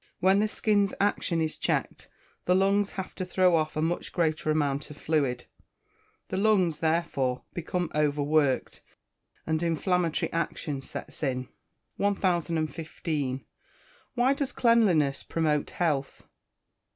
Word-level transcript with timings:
When 0.19 0.39
the 0.39 0.47
skin's 0.47 0.95
action 0.99 1.41
is 1.41 1.59
checked, 1.59 2.09
the 2.45 2.55
lungs 2.55 2.93
have 2.93 3.13
to 3.13 3.23
throw 3.23 3.55
off 3.55 3.77
a 3.77 3.83
much 3.83 4.11
greater 4.11 4.49
amount 4.49 4.89
of 4.89 4.97
fluid. 4.97 5.45
The 6.29 6.37
lungs, 6.37 6.79
therefore, 6.79 7.43
become 7.53 7.91
over 7.93 8.23
worked, 8.23 8.81
and 9.45 9.61
inflammatory 9.61 10.33
action 10.33 10.81
sets 10.81 11.21
in. 11.21 11.49
1015. 11.97 13.45
_Why 14.17 14.35
does 14.35 14.51
cleanliness 14.51 15.21
promote 15.21 15.69
health? 15.69 16.23